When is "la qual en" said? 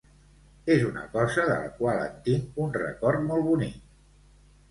1.65-2.15